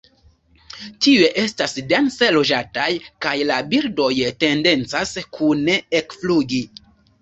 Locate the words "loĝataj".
2.39-2.89